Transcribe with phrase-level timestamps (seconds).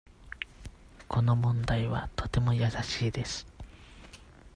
[1.07, 3.45] この問題はとても易しいです。